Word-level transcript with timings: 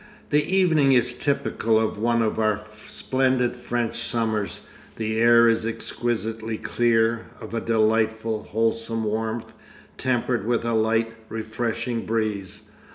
The 0.31 0.43
evening 0.51 0.93
is 0.93 1.13
typical 1.13 1.79
of 1.79 1.95
one 1.99 2.23
of 2.23 2.39
our 2.39 2.59
splendid 2.89 3.55
French 3.55 3.99
summers; 3.99 4.61
the 4.95 5.19
air 5.19 5.47
is 5.47 5.63
exquisitely 5.63 6.57
clear, 6.57 7.27
of 7.39 7.53
a 7.53 7.61
delightful, 7.61 8.45
wholesome 8.49 9.03
warmth, 9.03 9.53
tempered 9.97 10.47
with 10.47 10.65
a 10.65 10.73
light, 10.73 11.13
refreshing 11.29 12.07
breeze. 12.07 12.71